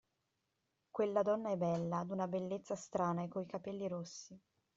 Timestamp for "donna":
1.21-1.51